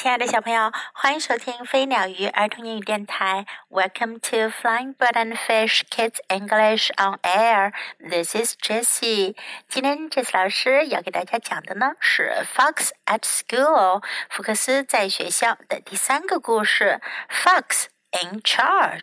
[0.00, 3.44] 亲爱的小朋友，欢迎收听飞鸟鱼儿童英语电台。
[3.68, 7.72] Welcome to Flying Bird and Fish Kids English on Air.
[7.98, 9.34] This is Jessie.
[9.68, 14.00] 今天 Jessie 老师要给大家讲的呢是《Fox at School》
[14.30, 17.00] 福克斯在学校的第三个故事，
[17.34, 19.00] 《Fox in Charge》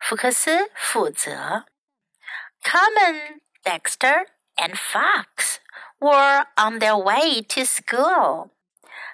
[0.00, 1.64] 福克斯负责。
[2.62, 4.26] Carmen, Dexter,
[4.56, 5.56] and Fox
[5.98, 8.50] were on their way to school.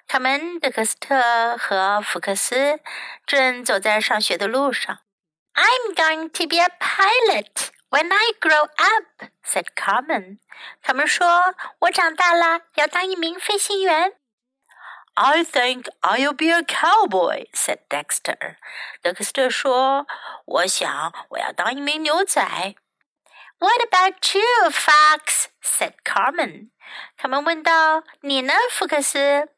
[0.07, 2.79] 卡门、德克斯特和福克斯
[3.25, 4.99] 正走在上学的路上。
[5.53, 10.39] I'm going to be a pilot when I grow up," said Carmen.
[10.81, 14.13] 卡门说：“我长大了要当一名飞行员。”
[15.15, 18.55] I think I'll be a cowboy," said Dexter.
[19.01, 20.07] 德克斯特说：“
[20.45, 22.41] 我想我要当一名牛仔。”
[23.59, 25.47] What about you, Fox?
[25.61, 26.71] said Carmen.
[27.17, 29.49] 卡门问道：“你呢，福克斯？”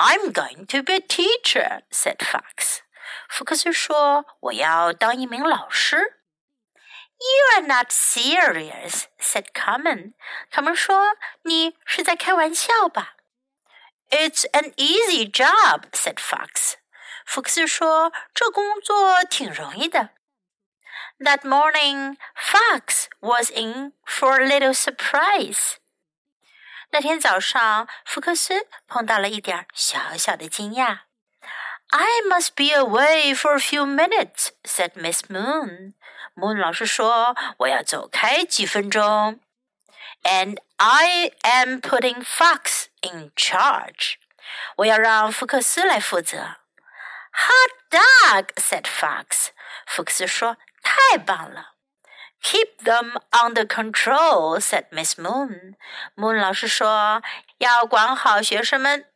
[0.00, 2.80] I'm going to be a teacher," said Fox.
[3.28, 6.20] 福克斯说：“我要当一名老师。”
[7.18, 10.12] You are not serious," said Carmen.
[10.50, 13.16] 卡门说：“你是在开玩笑吧？”
[14.10, 16.74] It's an easy job," said Fox.
[17.24, 20.10] 福克斯说：“这工作挺容易的。”
[21.18, 25.76] That morning, Fox was in for a little surprise.
[26.93, 30.99] 那天早上，福克斯碰到了一点小小的惊讶。
[31.89, 35.93] I must be away for a few minutes," said Miss Moon.
[36.35, 39.39] Moon 老师说：“我要走开几分钟。”
[40.23, 44.15] And I am putting Fox in charge.
[44.77, 46.57] 我要让福克斯来负责。
[47.31, 49.49] Hot dog," said Fox.
[49.87, 51.73] 福克斯说：“太棒了。”
[52.42, 55.76] Keep them under control," said Miss Moon.
[56.14, 57.22] Moon 老师说
[57.58, 59.06] 要管好学生们。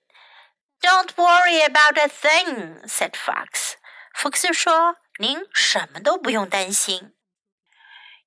[0.80, 3.74] Don't worry about a thing," said Fox.
[4.14, 7.14] 福克斯说：“您什么都不用担心。”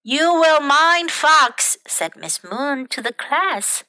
[0.03, 3.81] You will mind Fox," said Miss Moon to the class.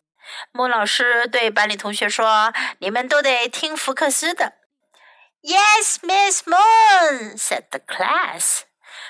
[0.52, 4.54] 莫老师对班里同学说：“你们都得听福克斯的。”
[5.42, 8.62] Yes, Miss Moon," said the class.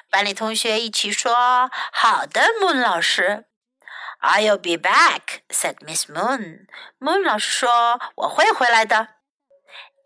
[0.09, 3.45] 班里同学一起说：“好的，Moon 老师。”
[4.21, 6.67] I'll be back," said Miss Moon.
[6.99, 9.09] Moon 老师说：“我会回来的。”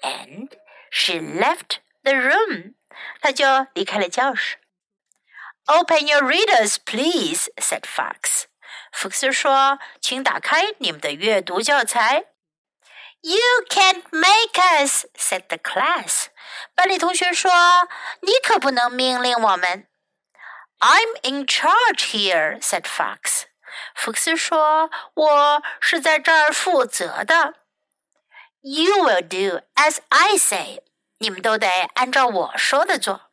[0.04, 0.50] And
[0.92, 2.76] she left the room.
[3.22, 4.58] 她就离开了教室。
[5.66, 8.44] Open your readers, please," said Fox.
[8.92, 12.26] 福克斯说：“请打开你们的阅读教材。”
[13.22, 16.26] You can't make us," said the class.
[16.76, 17.50] 班里同学说
[18.22, 19.88] ：“你可不能命令我们。”
[20.83, 23.45] I'm in charge here," said Fox.
[23.95, 27.55] 福克斯说：“我是在这儿负责的。”
[28.61, 30.83] You will do as I say.
[31.19, 33.31] 你们都得按照我说的做。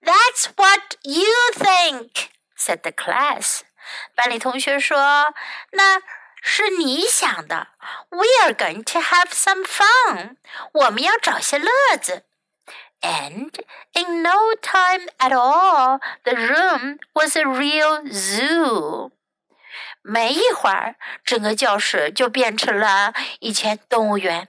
[0.00, 3.60] That's what you think," said the class.
[4.14, 5.34] 班里同学说：“
[5.72, 6.02] 那。”
[6.46, 7.68] 是你想的。
[8.10, 10.36] We are going to have some fun。
[10.72, 12.26] 我们要找些乐子。
[13.00, 13.50] And
[13.92, 19.10] in no time at all, the room was a real zoo.
[20.02, 24.48] 没一会儿，整个教室就变成了一间动物园。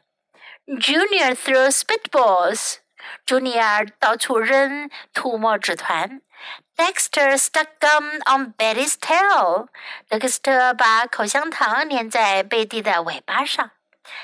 [0.68, 2.78] Junior threw spitballs.
[3.26, 6.22] Junior 到处扔吐沫纸团。
[6.76, 9.68] Dexter stuck gum on Betty's tail.
[10.10, 13.72] 德克斯特把口香糖粘在贝蒂的尾巴上。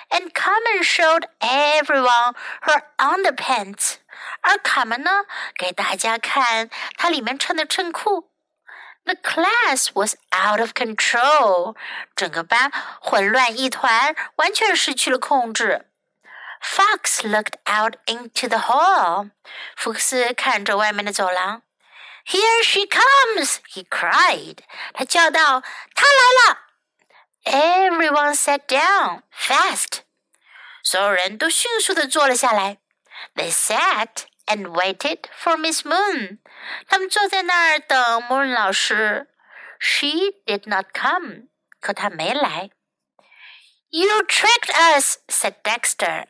[0.10, 3.96] And Carmen showed everyone her underpants.
[4.42, 5.26] 而卡门呢，
[5.58, 8.30] 给大家看她里面穿的衬裤。
[9.04, 11.76] The class was out of control.
[12.16, 15.88] 整个班混乱一团，完全失去了控制。
[16.62, 19.32] Fox looked out into the hall.
[19.76, 21.64] 福克斯看着外面的走廊。
[22.24, 23.58] here she comes!
[23.74, 24.60] he cried.
[24.94, 25.64] 他叫道：“
[25.96, 26.65] 她来了！”
[27.46, 30.02] Everyone sat down fast.
[30.84, 32.78] 所有人都迅速地坐了下来。
[33.36, 36.40] They sat and waited for Miss Moon.
[36.88, 39.28] 他们坐在那儿等 Moon 老师。
[39.80, 41.48] She did not come.
[41.80, 42.72] 可她没来。
[43.90, 46.28] You tricked us, said Dexter.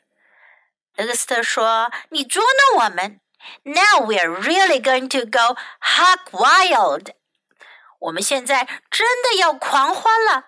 [0.96, 3.22] 德克斯特说：“你捉弄我们。”
[3.64, 7.14] Now we're really going to go hog wild.
[8.00, 10.46] 我们现在真的要狂欢了。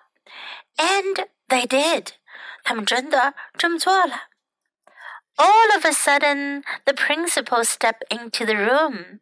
[0.78, 2.12] And they did.
[2.62, 4.28] 他们真的这么做了。
[5.36, 9.20] All of a sudden, the principal stepped into the room.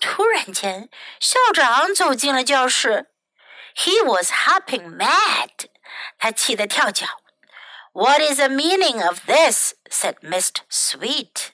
[0.00, 0.90] 突然间，
[1.20, 3.06] 校长走进了教室。
[3.76, 5.68] He was hopping mad.
[6.18, 7.06] 他气得跳脚。
[7.92, 9.74] What is the meaning of this?
[9.88, 10.60] said Mr.
[10.68, 11.52] Sweet.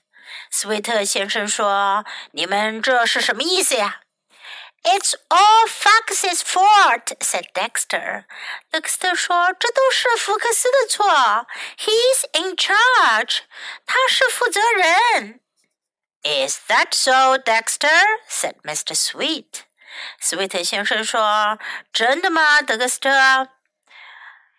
[0.51, 4.01] 斯威特先生说：“你们这是什么意思呀？”
[4.85, 8.25] It's all Fox's fault," said Dexter.
[8.71, 11.47] 德克斯特说：“这都是福克斯的错。
[11.79, 13.43] He's in charge.
[13.87, 15.41] 他是负责人。”
[16.25, 17.89] Is that so, Dexter?
[18.29, 18.95] said Mr.
[18.95, 19.63] Sweet.
[20.21, 21.59] 斯威特先生说：“
[21.93, 23.49] 真的吗，德克斯特？”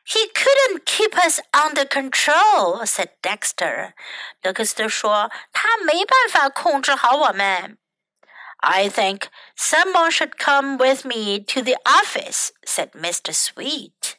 [0.05, 3.93] He couldn't keep us under control," said Dexter.
[4.41, 7.77] 德克斯特说：“他没办法控制好我们。”
[8.59, 13.33] I think someone should come with me to the office," said Mr.
[13.33, 14.15] Sweet.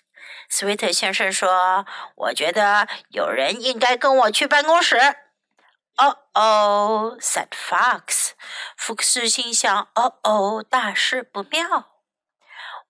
[0.50, 4.98] 斯威特先生说：“我觉得有人应该跟我去办公室。”
[5.96, 8.32] Oh oh," said Fox.
[8.76, 11.90] 福克斯心想：“哦哦，大事不妙。”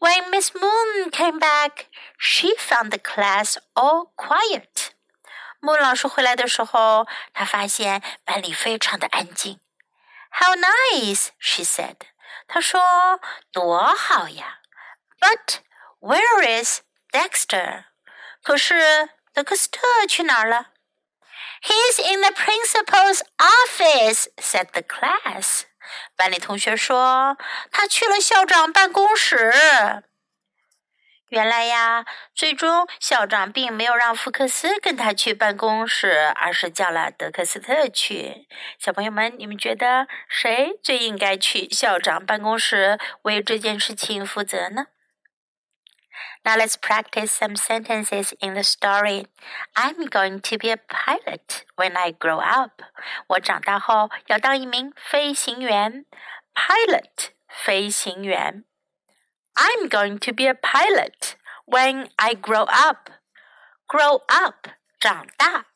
[0.01, 1.87] When Miss Moon came back,
[2.19, 4.91] she found the class all quiet.
[5.61, 9.61] 穆老师回来的时候，她发现班里非常的安静。
[10.39, 11.97] How nice, she said.
[12.49, 13.21] 她说：“
[13.53, 14.61] 多好呀。”
[15.21, 15.61] But
[16.01, 16.81] where is
[17.11, 17.85] Dexter?
[18.43, 20.69] 可是德克斯特去哪儿了？
[21.63, 25.63] He's in the principal's office, said the class.
[26.17, 27.37] 班里同学说
[27.71, 29.53] 他去了校长办公室。
[31.30, 38.48] 原来呀，最终校长并没有让福克斯跟他去办公室，而是叫了德克斯特去。
[38.80, 44.88] 小朋友们，你们觉得谁最应该去校长办公室为这件事情负责呢
[46.44, 49.28] ？Now let's practice some sentences in the story.
[49.76, 52.82] I'm going to be a pilot when I grow up.
[53.28, 56.06] 我长大后要当一名飞行员。
[56.56, 58.66] Pilot，飞行员。
[59.59, 63.11] I'm going to be a pilot when I grow up.
[63.89, 64.69] Grow up，
[64.99, 65.67] 长大。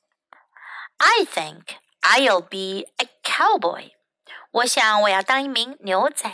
[0.99, 3.93] I think I'll be a cowboy.
[4.50, 6.29] 我想我要当一名牛仔。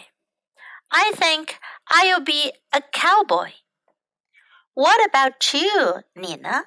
[0.88, 1.56] I think
[1.86, 3.52] I'll be a cowboy.
[4.74, 6.04] What about you?
[6.14, 6.64] 你呢？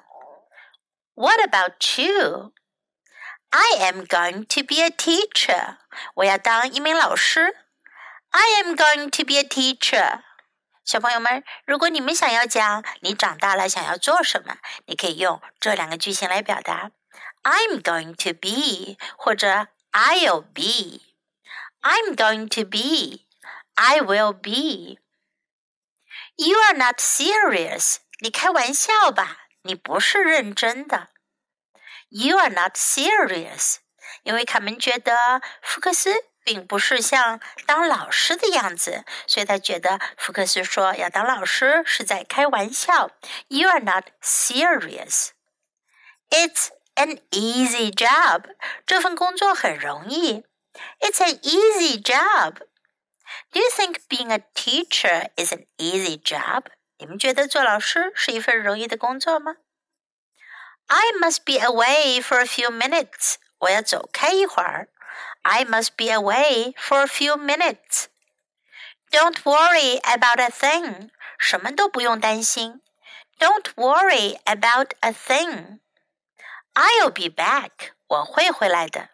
[1.14, 2.52] What about you?
[3.50, 5.78] I am going to be a teacher.
[6.14, 7.56] 我要当一名老师。
[8.30, 10.22] I am going to be a teacher.
[10.85, 16.91] 小朋友们，如果你们想要讲你长大了想要做什么，你可以用这两个句型来表达
[17.43, 21.01] ：I'm going to be，或者 I'll be。
[21.81, 23.25] I'm going to be.
[23.75, 24.99] I will be.
[26.35, 27.97] You are not serious.
[28.19, 29.47] 你开玩笑吧？
[29.63, 31.09] 你不是认真的。
[32.09, 33.77] You are not serious，
[34.23, 43.11] 因为卡门觉得福克斯并不是像当老师的样子，所以他觉得福克斯说要当老师是在开玩笑。
[43.47, 45.29] You are not serious.
[46.29, 48.45] It's an easy job.
[48.85, 50.43] 这份工作很容易。
[50.99, 52.55] It's an easy job.
[53.51, 56.65] Do you think being a teacher is an easy job?
[56.97, 59.55] 你们觉得做老师是一份容易的工作吗
[60.87, 63.35] ？I must be away for a few minutes.
[63.59, 64.89] 我要走开一会儿。
[65.44, 68.08] I must be away for a few minutes.
[69.10, 71.10] Don't worry about a thing.
[71.38, 72.82] 什么都不用担心。
[73.38, 75.80] Don't worry about a thing.
[76.74, 77.92] I'll be back.
[78.08, 79.10] 我会回来的。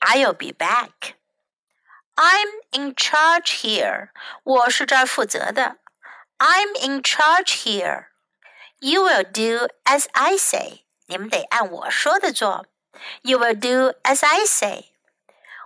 [0.00, 1.14] I'll be back.
[2.16, 4.08] I'm in charge here.
[4.42, 5.76] 我是这儿负责的。
[6.38, 8.06] I'm in charge here.
[8.80, 10.84] You will do as I say.
[11.06, 12.66] 你们得按我说的做。
[13.22, 14.86] You will do as I say.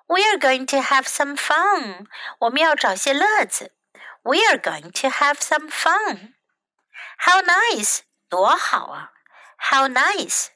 [0.08, 2.06] We are going to have some fun.
[2.40, 3.72] 我们要找些乐子。
[4.22, 6.34] We are going to have some fun.
[7.18, 8.00] How nice!
[8.28, 9.10] 多好啊！
[9.56, 10.48] How nice!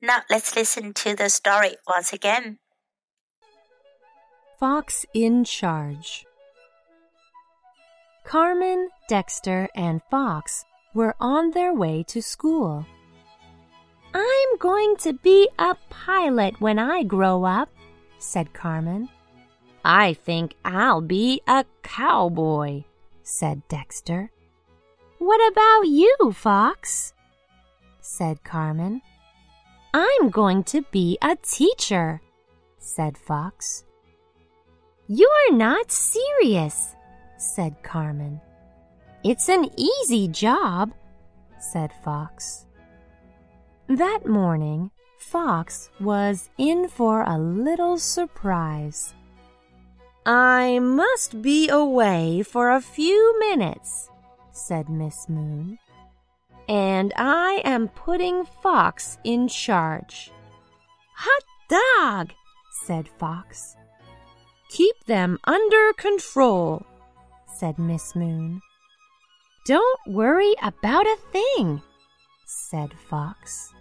[0.00, 2.58] Now let's listen to the story once again.
[4.58, 6.24] Fox in Charge.
[8.24, 10.64] Carmen, Dexter, and Fox
[10.94, 12.86] were on their way to school.
[14.14, 17.68] I'm going to be a pilot when I grow up,
[18.21, 19.09] said Carmen.
[19.83, 22.83] I think I'll be a cowboy,
[23.23, 24.31] said Dexter.
[25.17, 27.13] What about you, Fox?
[27.99, 29.01] said Carmen.
[29.93, 32.21] I'm going to be a teacher,
[32.79, 33.83] said Fox.
[35.07, 36.95] You're not serious,
[37.37, 38.39] said Carmen.
[39.23, 40.93] It's an easy job,
[41.59, 42.65] said Fox.
[43.87, 49.13] That morning, Fox was in for a little surprise.
[50.25, 54.09] I must be away for a few minutes,
[54.51, 55.77] said Miss Moon.
[56.67, 60.31] and I am putting Fox in charge.
[61.15, 62.33] Hot dog,
[62.85, 63.75] said Fox.
[64.69, 66.85] Keep them under control,
[67.57, 68.61] said Miss Moon.
[69.65, 71.81] Don't worry about a thing,
[72.45, 73.73] said Fox.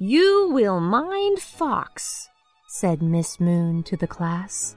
[0.00, 2.28] You will mind Fox,
[2.68, 4.76] said Miss Moon to the class.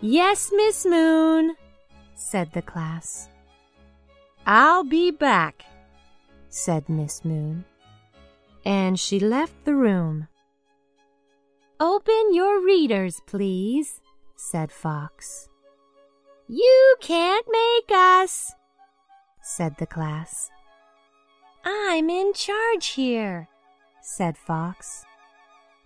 [0.00, 1.54] Yes, Miss Moon,
[2.16, 3.28] said the class.
[4.44, 5.62] I'll be back,
[6.48, 7.64] said Miss Moon.
[8.64, 10.26] And she left the room.
[11.78, 14.00] Open your readers, please,
[14.34, 15.48] said Fox.
[16.48, 18.52] You can't make us,
[19.40, 20.50] said the class.
[21.64, 23.48] I'm in charge here,
[24.02, 25.04] said Fox.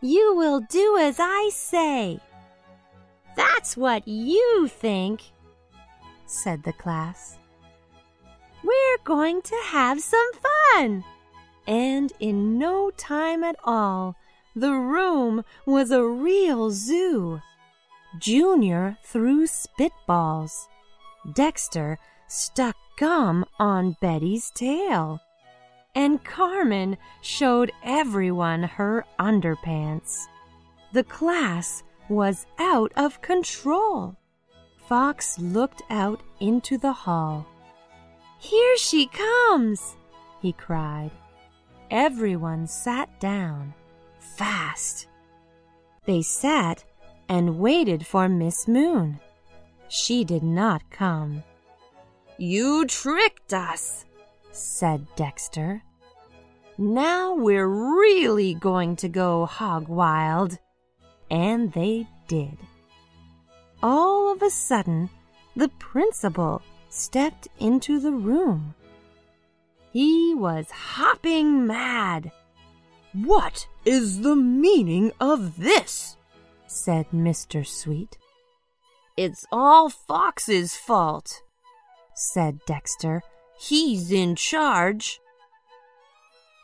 [0.00, 2.20] You will do as I say.
[3.36, 5.22] That's what you think,
[6.26, 7.38] said the class.
[8.62, 10.30] We're going to have some
[10.72, 11.04] fun.
[11.66, 14.16] And in no time at all,
[14.54, 17.40] the room was a real zoo.
[18.18, 20.68] Junior threw spitballs.
[21.34, 25.20] Dexter stuck gum on Betty's tail.
[25.94, 30.26] And Carmen showed everyone her underpants.
[30.92, 34.16] The class was out of control.
[34.88, 37.46] Fox looked out into the hall.
[38.38, 39.96] Here she comes,
[40.42, 41.10] he cried.
[41.90, 43.72] Everyone sat down,
[44.18, 45.06] fast.
[46.04, 46.84] They sat
[47.28, 49.20] and waited for Miss Moon.
[49.88, 51.44] She did not come.
[52.36, 54.04] You tricked us,
[54.54, 55.82] said Dexter.
[56.78, 60.58] Now we're really going to go hog wild.
[61.30, 62.58] And they did.
[63.82, 65.10] All of a sudden,
[65.56, 68.74] the principal stepped into the room.
[69.92, 72.32] He was hopping mad.
[73.12, 76.16] What is the meaning of this?
[76.66, 77.64] said Mr.
[77.64, 78.18] Sweet.
[79.16, 81.42] It's all Fox's fault,
[82.14, 83.22] said Dexter.
[83.58, 85.20] He's in charge.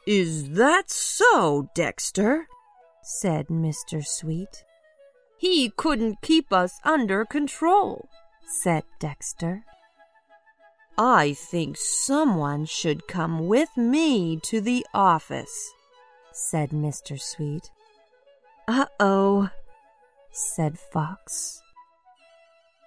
[0.07, 2.47] Is that so, Dexter?
[3.03, 4.05] said Mr.
[4.05, 4.65] Sweet.
[5.39, 8.09] He couldn't keep us under control,
[8.47, 9.65] said Dexter.
[10.99, 15.71] I think someone should come with me to the office,
[16.33, 17.19] said Mr.
[17.19, 17.71] Sweet.
[18.69, 19.49] Uh oh,
[20.31, 21.63] said Fox.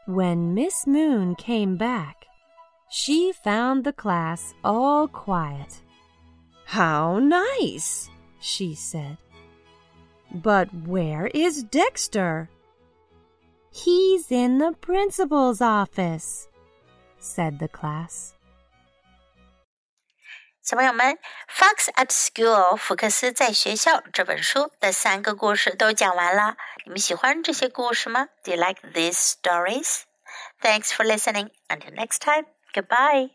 [0.06, 2.28] When Miss Moon came back,
[2.93, 5.81] she found the class all quiet.
[6.67, 8.09] How nice,
[8.41, 9.17] she said.
[10.31, 12.49] But where is Dexter?
[13.71, 16.49] He's in the principal's office,
[17.19, 18.35] said the class.
[20.63, 21.15] 小朋友们，《
[21.49, 26.57] Fox at School》福克斯在学校这本书的三个故事都讲完了。
[26.85, 28.27] 你们喜欢这些故事吗？
[28.45, 30.03] Do you like these stories?
[30.61, 31.49] Thanks for listening.
[31.69, 32.45] Until next time.
[32.74, 33.30] Goodbye.